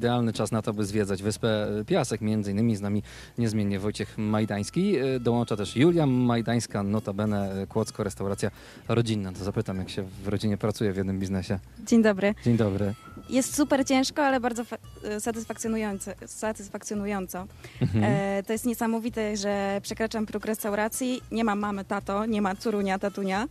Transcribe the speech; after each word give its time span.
Idealny 0.00 0.32
czas 0.32 0.52
na 0.52 0.62
to, 0.62 0.72
by 0.72 0.84
zwiedzać 0.84 1.22
Wyspę 1.22 1.66
Piasek, 1.86 2.20
między 2.20 2.50
innymi 2.50 2.76
z 2.76 2.80
nami 2.80 3.02
niezmiennie 3.38 3.78
Wojciech 3.78 4.18
Majdański. 4.18 4.96
E, 4.96 5.20
Dołącza 5.20 5.56
też 5.56 5.76
Julia 5.76 6.06
Majdańska, 6.06 6.82
notabene 6.82 7.62
e, 7.62 7.66
Kłodzko, 7.66 8.04
restauracja 8.04 8.50
rodzinna. 8.88 9.32
To 9.32 9.44
zapytam, 9.44 9.76
jak 9.78 9.90
się 9.90 10.02
w 10.24 10.28
rodzinie 10.28 10.56
pracuje 10.56 10.92
w 10.92 10.96
jednym 10.96 11.18
biznesie. 11.18 11.58
Dzień 11.86 12.02
dobry. 12.02 12.34
Dzień 12.44 12.56
dobry. 12.56 12.94
Jest 13.30 13.54
super 13.56 13.86
ciężko, 13.86 14.22
ale 14.22 14.40
bardzo 14.40 14.64
fa- 14.64 14.76
satysfakcjonująco. 15.20 16.10
satysfakcjonująco. 16.26 17.46
Mhm. 17.82 18.04
E, 18.04 18.42
to 18.42 18.52
jest 18.52 18.66
niesamowite, 18.66 19.36
że 19.36 19.80
przekraczam 19.82 20.26
próg 20.26 20.44
restauracji. 20.44 21.20
Nie 21.32 21.44
ma 21.44 21.54
mamy, 21.54 21.84
tato, 21.84 22.26
nie 22.26 22.42
ma 22.42 22.54
curunia, 22.56 22.98
tatunia. 22.98 23.46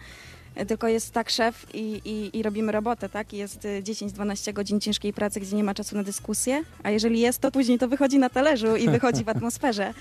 Tylko 0.68 0.88
jest 0.88 1.14
tak 1.14 1.30
szef 1.30 1.66
i, 1.74 2.02
i, 2.06 2.38
i 2.38 2.44
robimy 2.44 2.72
robotę, 2.72 3.10
tak? 3.10 3.34
I 3.34 3.38
Jest 3.38 3.66
e, 3.66 3.82
10-12 3.82 4.54
godzin 4.54 4.80
ciężkiej 4.80 5.14
pracy, 5.14 5.40
gdzie 5.40 5.56
nie 5.56 5.64
ma 5.64 5.74
czasu 5.74 5.96
na 5.96 6.04
dyskusję, 6.04 6.64
a 6.84 6.90
jeżeli 6.90 7.20
jest, 7.20 7.40
to 7.40 7.52
później 7.52 7.80
to 7.80 7.88
wychodzi 7.88 8.20
na 8.20 8.30
talerzu 8.30 8.76
i 8.76 8.90
wychodzi 8.90 9.24
w 9.24 9.30
atmosferze. 9.36 9.94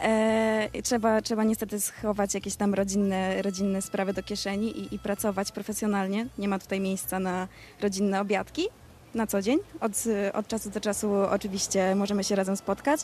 E, 0.00 0.68
trzeba, 0.82 1.22
trzeba 1.22 1.44
niestety 1.44 1.80
schować 1.80 2.34
jakieś 2.34 2.56
tam 2.56 2.74
rodzinne, 2.74 3.42
rodzinne 3.42 3.82
sprawy 3.82 4.12
do 4.12 4.22
kieszeni 4.22 4.78
i, 4.78 4.94
i 4.94 4.98
pracować 4.98 5.52
profesjonalnie. 5.52 6.26
Nie 6.38 6.48
ma 6.48 6.58
tutaj 6.58 6.80
miejsca 6.80 7.18
na 7.18 7.48
rodzinne 7.80 8.20
obiadki 8.20 8.68
na 9.14 9.26
co 9.26 9.42
dzień. 9.42 9.58
Od, 9.80 9.92
od 10.32 10.48
czasu 10.48 10.70
do 10.70 10.80
czasu 10.80 11.12
oczywiście 11.30 11.94
możemy 11.94 12.24
się 12.24 12.36
razem 12.36 12.56
spotkać. 12.56 13.00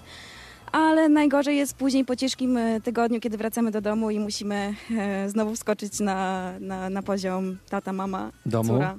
Ale 0.74 1.08
najgorzej 1.08 1.56
jest 1.56 1.74
później 1.76 2.04
po 2.04 2.16
ciężkim 2.16 2.56
e, 2.56 2.80
tygodniu, 2.80 3.20
kiedy 3.20 3.36
wracamy 3.36 3.70
do 3.70 3.80
domu 3.80 4.10
i 4.10 4.20
musimy 4.20 4.74
e, 4.98 5.28
znowu 5.28 5.54
wskoczyć 5.54 6.00
na, 6.00 6.52
na, 6.60 6.90
na 6.90 7.02
poziom 7.02 7.58
tata, 7.70 7.92
mama, 7.92 8.30
Domu? 8.46 8.68
córa. 8.68 8.94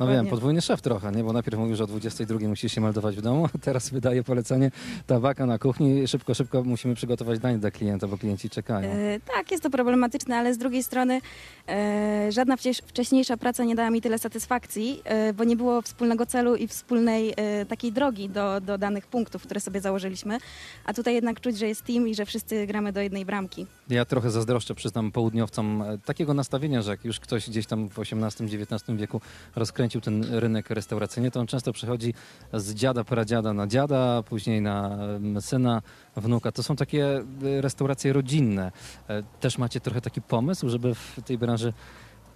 No 0.00 0.06
wiem, 0.06 0.26
podwójny 0.26 0.62
szef 0.62 0.82
trochę, 0.82 1.12
nie? 1.12 1.24
Bo 1.24 1.32
najpierw 1.32 1.58
mówił, 1.58 1.76
że 1.76 1.84
o 1.84 1.86
22 1.86 2.48
musisz 2.48 2.72
się 2.72 2.80
meldować 2.80 3.16
w 3.16 3.20
domu, 3.20 3.48
a 3.54 3.58
teraz 3.58 3.90
wydaje 3.90 4.22
polecenie 4.24 4.70
tabaka 5.06 5.46
na 5.46 5.58
kuchni. 5.58 6.08
Szybko, 6.08 6.34
szybko 6.34 6.62
musimy 6.64 6.94
przygotować 6.94 7.38
danie 7.38 7.58
dla 7.58 7.70
klienta, 7.70 8.06
bo 8.08 8.18
klienci 8.18 8.50
czekają. 8.50 8.90
E, 8.90 9.20
tak, 9.34 9.50
jest 9.50 9.62
to 9.62 9.70
problematyczne, 9.70 10.36
ale 10.36 10.54
z 10.54 10.58
drugiej 10.58 10.82
strony 10.82 11.20
e, 11.68 12.32
żadna 12.32 12.56
wcześ- 12.56 12.82
wcześniejsza 12.86 13.36
praca 13.36 13.64
nie 13.64 13.74
dała 13.74 13.90
mi 13.90 14.00
tyle 14.00 14.18
satysfakcji, 14.18 15.00
e, 15.04 15.32
bo 15.32 15.44
nie 15.44 15.56
było 15.56 15.82
wspólnego 15.82 16.26
celu 16.26 16.56
i 16.56 16.68
wspólnej 16.68 17.34
e, 17.36 17.66
takiej 17.66 17.92
drogi 17.92 18.28
do, 18.28 18.60
do 18.60 18.78
danych 18.78 19.06
punktów, 19.06 19.42
które 19.42 19.60
sobie 19.60 19.80
założyliśmy. 19.80 20.38
A 20.84 20.94
tutaj 20.94 21.14
jednak 21.14 21.40
czuć, 21.40 21.58
że 21.58 21.68
jest 21.68 21.84
team 21.84 22.08
i 22.08 22.14
że 22.14 22.26
wszyscy 22.26 22.66
gramy 22.66 22.92
do 22.92 23.00
jednej 23.00 23.24
bramki. 23.24 23.66
Ja 23.90 24.04
trochę 24.04 24.30
zazdroszczę, 24.30 24.74
przyznam, 24.74 25.12
południowcom 25.12 25.82
e, 25.82 25.98
takiego 25.98 26.34
nastawienia, 26.34 26.82
że 26.82 26.90
jak 26.90 27.04
już 27.04 27.20
ktoś 27.20 27.50
gdzieś 27.50 27.66
tam 27.66 27.88
w 27.88 27.98
XVIII-XIX 27.98 28.82
wieku 28.96 29.20
rozkręcił 29.56 29.83
ten 29.88 30.24
rynek 30.24 30.70
restauracyjny, 30.70 31.30
to 31.30 31.40
on 31.40 31.46
często 31.46 31.72
przechodzi 31.72 32.14
z 32.52 32.74
dziada, 32.74 33.04
pradziada 33.04 33.52
na 33.52 33.66
dziada, 33.66 34.22
później 34.22 34.60
na 34.62 34.98
em, 35.16 35.40
syna, 35.40 35.82
wnuka. 36.16 36.52
To 36.52 36.62
są 36.62 36.76
takie 36.76 37.06
e, 37.16 37.22
restauracje 37.60 38.12
rodzinne. 38.12 38.72
E, 39.08 39.22
Też 39.40 39.58
macie 39.58 39.80
trochę 39.80 40.00
taki 40.00 40.22
pomysł, 40.22 40.68
żeby 40.68 40.94
w 40.94 41.20
tej 41.24 41.38
branży 41.38 41.72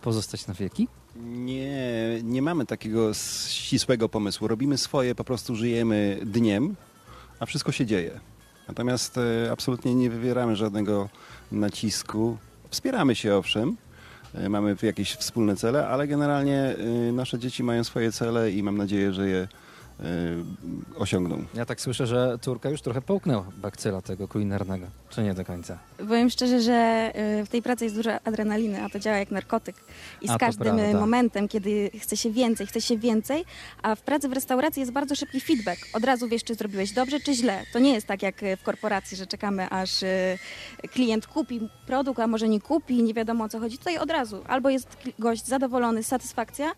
pozostać 0.01 0.47
na 0.47 0.55
wieki? 0.55 0.89
Nie, 1.17 1.79
nie 2.23 2.43
mamy 2.43 2.67
takiego 2.67 3.15
ścisłego 3.49 4.09
pomysłu. 4.09 4.49
Robimy 4.49 4.79
swoje, 4.79 5.15
po 5.15 5.25
prostu 5.25 5.57
żyjemy 5.57 6.21
dniem, 6.27 6.77
a 7.41 7.47
wszystko 7.47 7.73
się 7.73 7.87
dzieje. 7.87 8.21
Natomiast 8.69 9.19
e, 9.19 9.53
absolutnie 9.53 9.95
nie 9.95 10.11
wywieramy 10.11 10.57
żadnego 10.57 11.09
nacisku. 11.53 12.39
Wspieramy 12.71 13.15
się 13.15 13.37
owszem, 13.37 13.77
mamy 14.49 14.77
jakieś 14.83 15.15
wspólne 15.15 15.57
cele, 15.57 15.89
ale 15.89 16.07
generalnie 16.07 16.77
e, 17.09 17.13
nasze 17.13 17.39
dzieci 17.39 17.65
mają 17.65 17.85
swoje 17.85 18.13
cele 18.13 18.51
i 18.51 18.63
mam 18.63 18.77
nadzieję, 18.77 19.13
że 19.13 19.29
je 19.29 19.39
e, 19.39 19.68
osiągną. 20.99 21.45
Ja 21.55 21.67
tak 21.67 21.81
słyszę, 21.81 22.07
że 22.07 22.39
córka 22.41 22.71
już 22.71 22.83
trochę 22.83 23.03
połknęła 23.03 23.45
bakcyla 23.57 24.03
tego 24.03 24.29
kulinarnego, 24.29 24.87
czy 25.11 25.23
nie 25.23 25.35
do 25.35 25.45
końca? 25.45 25.79
Powiem 25.99 26.31
szczerze, 26.31 26.61
że 26.61 27.11
y, 27.41 27.45
w 27.45 27.49
tej 27.49 27.63
pracy 27.63 27.85
jest 27.85 27.97
dużo 27.97 28.11
adrenaliny, 28.25 28.83
a 28.83 28.89
to 28.89 28.99
działa 28.99 29.17
jak 29.17 29.31
narkotyk. 29.31 29.77
I 30.23 30.29
A, 30.29 30.33
z 30.33 30.33
to 30.33 30.39
każdym 30.39 30.79
y, 30.79 30.81
prawda. 30.81 31.01
momentem, 31.01 31.49
kiedy 31.49 31.91
chce 32.01 32.17
się 32.17 32.31
więcej, 32.31 32.67
chce 32.67 32.81
się 32.81 32.99
więcej, 32.99 33.45
a 33.83 33.95
w 33.95 34.01
pracy 34.01 34.29
w 34.29 34.33
restauracji 34.33 34.81
jest 34.81 34.93
bardzo 34.93 35.15
szybki 35.15 35.41
feedback. 35.41 35.81
Od 35.95 36.05
razu 36.05 36.29
wiesz, 36.29 36.45
czy 36.45 36.55
zrobiłeś 36.55 36.93
dobrze, 36.93 37.21
czy 37.21 37.35
źle. 37.35 37.63
To 37.73 37.79
nie 37.79 37.93
jest 37.93 38.07
tak 38.07 38.23
jak 38.23 38.43
y, 38.43 38.57
w 38.57 38.63
korporacji, 38.63 39.17
że 39.17 39.27
czekamy, 39.27 39.71
aż 39.71 40.03
y, 40.03 40.39
klient 40.93 41.27
kupi 41.27 41.61
produkt, 41.87 42.21
a 42.21 42.27
może 42.27 42.49
nie 42.49 42.61
kupi, 42.61 43.03
nie 43.03 43.15
wiadomo 43.15 43.45
o 43.45 43.49
co 43.49 43.61
chodzi. 43.61 43.79
Tutaj 43.79 43.99
od 43.99 44.11
razu 44.11 44.45
albo 44.47 44.71
jest 44.71 44.97
gość 45.19 45.47
zadowolony, 45.47 46.03
satysfakcja, 46.03 46.73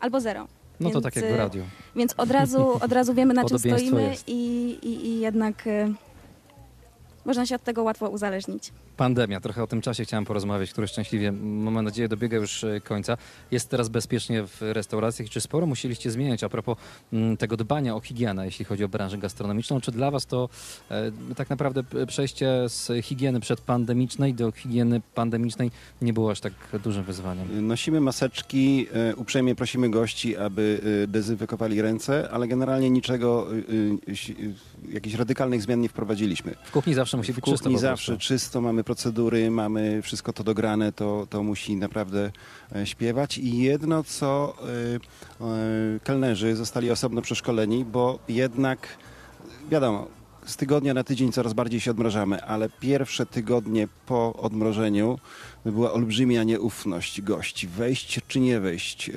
albo 0.00 0.20
zero. 0.20 0.48
No 0.80 0.88
to 0.90 0.94
Więc, 0.94 1.04
tak 1.04 1.16
jak 1.16 1.24
w 1.24 1.34
y, 1.34 1.36
radiu. 1.36 1.62
Więc 1.96 2.14
od 2.16 2.30
razu, 2.30 2.70
od 2.80 2.92
razu 2.92 3.14
wiemy, 3.14 3.34
na 3.34 3.44
czym 3.48 3.58
stoimy 3.58 4.14
i, 4.26 4.78
i, 4.82 5.06
i 5.06 5.20
jednak 5.20 5.66
y, 5.66 5.94
można 7.26 7.46
się 7.46 7.54
od 7.54 7.62
tego 7.62 7.82
łatwo 7.82 8.08
uzależnić. 8.08 8.72
Pandemia, 8.96 9.40
trochę 9.40 9.62
o 9.62 9.66
tym 9.66 9.80
czasie 9.80 10.04
chciałem 10.04 10.24
porozmawiać, 10.24 10.70
który 10.70 10.88
szczęśliwie, 10.88 11.32
mam 11.32 11.84
nadzieję, 11.84 12.08
dobiega 12.08 12.36
już 12.36 12.64
e, 12.64 12.80
końca. 12.80 13.16
Jest 13.50 13.68
teraz 13.68 13.88
bezpiecznie 13.88 14.42
w 14.42 14.56
restauracjach. 14.60 15.28
Czy 15.28 15.40
sporo 15.40 15.66
musieliście 15.66 16.10
zmieniać 16.10 16.44
a 16.44 16.48
propos 16.48 16.78
mm, 17.12 17.36
tego 17.36 17.56
dbania 17.56 17.96
o 17.96 18.00
higienę, 18.00 18.44
jeśli 18.44 18.64
chodzi 18.64 18.84
o 18.84 18.88
branżę 18.88 19.18
gastronomiczną? 19.18 19.80
Czy 19.80 19.92
dla 19.92 20.10
Was 20.10 20.26
to 20.26 20.48
e, 20.90 21.12
tak 21.36 21.50
naprawdę 21.50 21.82
przejście 22.06 22.48
z 22.68 23.04
higieny 23.04 23.40
przedpandemicznej 23.40 24.34
do 24.34 24.52
higieny 24.52 25.00
pandemicznej 25.14 25.70
nie 26.02 26.12
było 26.12 26.30
aż 26.30 26.40
tak 26.40 26.52
dużym 26.84 27.04
wyzwaniem? 27.04 27.66
Nosimy 27.66 28.00
maseczki, 28.00 28.86
e, 28.92 29.16
uprzejmie 29.16 29.54
prosimy 29.54 29.90
gości, 29.90 30.36
aby 30.36 30.80
e, 31.02 31.06
dezynfekowali 31.06 31.82
ręce, 31.82 32.30
ale 32.30 32.48
generalnie 32.48 32.90
niczego, 32.90 33.46
e, 33.50 33.54
e, 33.54 34.90
e, 34.90 34.92
jakichś 34.92 35.16
radykalnych 35.16 35.62
zmian 35.62 35.80
nie 35.80 35.88
wprowadziliśmy. 35.88 36.54
W 36.64 36.70
kuchni 36.70 36.94
zawsze 36.94 37.15
musi 37.16 37.32
W 37.32 37.36
być 37.36 37.44
czysto 37.44 37.64
kuchni 37.64 37.78
zawsze 37.78 38.18
czysto, 38.18 38.60
mamy 38.60 38.84
procedury, 38.84 39.50
mamy 39.50 40.02
wszystko 40.02 40.32
to 40.32 40.44
dograne, 40.44 40.92
to, 40.92 41.26
to 41.30 41.42
musi 41.42 41.76
naprawdę 41.76 42.30
e, 42.76 42.86
śpiewać. 42.86 43.38
I 43.38 43.58
jedno, 43.58 44.04
co 44.04 44.54
e, 45.40 45.44
e, 45.44 46.00
kelnerzy 46.04 46.56
zostali 46.56 46.90
osobno 46.90 47.22
przeszkoleni, 47.22 47.84
bo 47.84 48.18
jednak, 48.28 48.88
wiadomo, 49.70 50.08
z 50.46 50.56
tygodnia 50.56 50.94
na 50.94 51.04
tydzień 51.04 51.32
coraz 51.32 51.52
bardziej 51.52 51.80
się 51.80 51.90
odmrażamy, 51.90 52.44
ale 52.44 52.68
pierwsze 52.80 53.26
tygodnie 53.26 53.88
po 54.06 54.32
odmrożeniu 54.32 55.18
była 55.64 55.92
olbrzymia 55.92 56.44
nieufność 56.44 57.22
gości. 57.22 57.68
Wejść 57.68 58.20
czy 58.28 58.40
nie 58.40 58.60
wejść. 58.60 59.10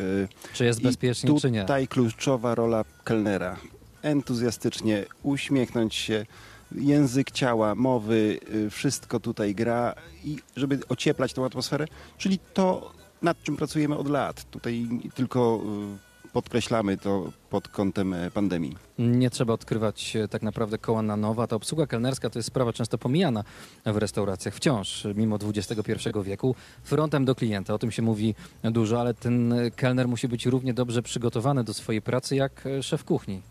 Czy 0.54 0.66
jest 0.66 0.80
i 0.80 0.84
bezpiecznie, 0.84 1.40
czy 1.40 1.52
nie? 1.52 1.62
Tutaj 1.62 1.88
kluczowa 1.88 2.56
rola 2.56 2.86
kelnera. 3.04 3.58
Entuzjastycznie 4.02 5.06
uśmiechnąć 5.24 5.96
się, 5.96 6.26
język 6.72 7.32
ciała, 7.32 7.76
mowy, 7.76 8.40
y, 8.54 8.70
wszystko 8.70 9.20
tutaj 9.20 9.56
gra 9.56 9.96
i 10.24 10.38
żeby 10.56 10.80
ocieplać 10.90 11.34
tą 11.34 11.46
atmosferę, 11.46 11.86
czyli 12.18 12.40
to, 12.54 12.92
nad 13.22 13.44
czym 13.44 13.58
pracujemy 13.58 13.98
od 13.98 14.10
lat. 14.10 14.44
Tutaj 14.52 14.88
tylko 15.16 15.62
y, 16.06 16.10
podkreślamy 16.34 16.98
to 16.98 17.32
pod 17.50 17.68
kątem 17.68 18.14
e, 18.14 18.32
pandemii. 18.32 18.76
Nie 19.00 19.30
trzeba 19.30 19.54
odkrywać 19.54 20.16
e, 20.16 20.28
tak 20.28 20.42
naprawdę 20.42 20.78
koła 20.78 21.02
na 21.02 21.18
nowo. 21.18 21.44
a 21.44 21.48
Ta 21.48 21.56
obsługa 21.56 21.88
kelnerska 21.88 22.30
to 22.30 22.40
jest 22.40 22.48
sprawa 22.48 22.74
często 22.74 22.98
pomijana 22.98 23.44
w 23.86 23.98
restauracjach 23.98 24.56
wciąż, 24.56 25.08
mimo 25.16 25.38
XXI 25.56 26.10
wieku. 26.24 26.56
Frontem 26.84 27.26
do 27.26 27.36
klienta, 27.36 27.74
o 27.74 27.80
tym 27.80 27.92
się 27.92 28.02
mówi 28.02 28.36
dużo, 28.64 29.02
ale 29.02 29.14
ten 29.14 29.54
e, 29.54 29.72
kelner 29.72 30.08
musi 30.08 30.28
być 30.28 30.46
równie 30.46 30.74
dobrze 30.74 31.02
przygotowany 31.02 31.64
do 31.64 31.74
swojej 31.74 32.02
pracy 32.02 32.36
jak 32.36 32.66
e, 32.66 32.84
szef 32.84 33.04
kuchni. 33.04 33.42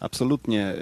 Absolutnie. 0.00 0.74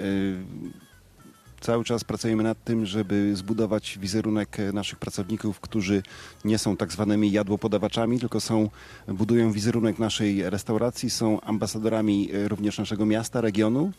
Cały 1.63 1.83
czas 1.83 2.03
pracujemy 2.03 2.43
nad 2.43 2.63
tym, 2.63 2.85
żeby 2.85 3.35
zbudować 3.35 3.97
wizerunek 4.01 4.57
naszych 4.73 4.99
pracowników, 4.99 5.59
którzy 5.59 6.03
nie 6.45 6.57
są 6.57 6.77
tak 6.77 6.91
zwanymi 6.91 7.31
jadłopodawaczami, 7.31 8.19
tylko 8.19 8.39
są, 8.39 8.69
budują 9.07 9.51
wizerunek 9.51 9.99
naszej 9.99 10.49
restauracji, 10.49 11.09
są 11.09 11.41
ambasadorami 11.41 12.29
e, 12.33 12.47
również 12.47 12.77
naszego 12.77 13.05
miasta, 13.05 13.41
regionu. 13.41 13.91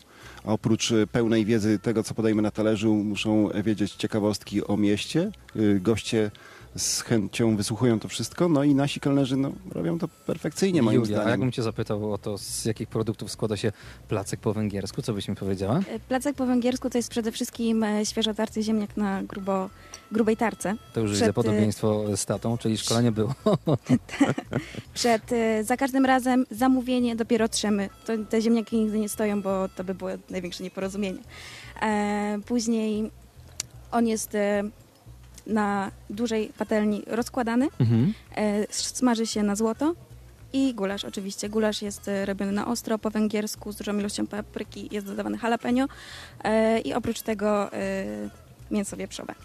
A 0.45 0.47
oprócz 0.53 0.93
pełnej 1.11 1.45
wiedzy 1.45 1.79
tego, 1.79 2.03
co 2.03 2.13
podajemy 2.13 2.41
na 2.41 2.51
talerzu, 2.51 2.93
muszą 2.93 3.49
wiedzieć 3.63 3.91
ciekawostki 3.91 4.67
o 4.67 4.77
mieście. 4.77 5.31
Y, 5.55 5.79
Goście 5.79 6.31
z 6.77 7.01
chęcią 7.01 7.55
wysłuchują 7.57 7.99
to 7.99 8.07
wszystko, 8.07 8.49
no 8.49 8.63
i 8.63 8.75
nasi 8.75 8.99
kelnerzy 8.99 9.37
no, 9.37 9.51
robią 9.71 9.99
to 9.99 10.07
perfekcyjnie 10.07 10.81
moim 10.81 10.95
Julia, 11.01 11.17
a 11.17 11.19
zdaniem. 11.19 11.29
jakbym 11.31 11.51
cię 11.51 11.63
zapytał 11.63 12.13
o 12.13 12.17
to, 12.17 12.37
z 12.37 12.65
jakich 12.65 12.87
produktów 12.87 13.31
składa 13.31 13.57
się 13.57 13.71
placek 14.07 14.39
po 14.39 14.53
węgiersku, 14.53 15.01
co 15.01 15.13
byś 15.13 15.27
mi 15.27 15.35
powiedziała? 15.35 15.79
E, 15.89 15.99
Placek 15.99 16.35
po 16.35 16.45
węgiersku 16.45 16.89
to 16.89 16.97
jest 16.97 17.09
przede 17.09 17.31
wszystkim 17.31 17.83
e, 17.83 18.05
świeżo 18.05 18.33
tarty 18.33 18.63
ziemniak 18.63 18.97
na 18.97 19.23
grubo, 19.23 19.69
grubej 20.11 20.37
tarce. 20.37 20.75
To 20.93 20.99
już 20.99 21.11
Przed, 21.11 21.19
widzę 21.21 21.29
y- 21.29 21.33
podobieństwo 21.33 22.17
z 22.17 22.25
tatą, 22.25 22.57
czyli 22.57 22.77
szkolenie 22.77 23.11
było. 23.11 23.33
Przed, 24.93 25.31
e, 25.31 25.63
za 25.63 25.77
każdym 25.77 26.05
razem 26.05 26.45
zamówienie, 26.51 27.15
dopiero 27.15 27.49
trzemy. 27.49 27.89
To, 28.05 28.13
te 28.29 28.41
ziemniaki 28.41 28.77
nigdy 28.77 28.99
nie 28.99 29.09
stoją, 29.09 29.41
bo 29.41 29.69
to 29.75 29.83
by 29.83 29.95
było 29.95 30.09
największe 30.29 30.63
nieporozumienie. 30.63 31.19
E, 31.81 32.39
później 32.45 33.11
on 33.91 34.07
jest 34.07 34.37
na 35.47 35.91
dużej 36.09 36.51
patelni 36.57 37.03
rozkładany, 37.07 37.67
Mhm. 37.79 38.13
e, 38.35 38.65
smaży 38.73 39.27
się 39.27 39.43
na 39.43 39.55
złoto 39.55 39.95
I 40.53 40.73
gulasz 40.73 41.05
oczywiście. 41.05 41.49
Gulasz 41.49 41.81
jest 41.81 42.07
e, 42.07 42.25
robiony 42.25 42.51
na 42.51 42.67
ostro, 42.67 42.99
po 42.99 43.09
węgiersku, 43.09 43.71
z 43.71 43.75
dużą 43.75 43.97
ilością 43.99 44.27
papryki, 44.27 44.89
jest 44.91 45.07
dodawany 45.07 45.37
jalapeno 45.43 45.87
e, 46.43 46.79
i 46.79 46.93
oprócz 46.93 47.21
tego 47.21 47.69
mięso 48.71 48.97
wieprzowe. 48.97 49.35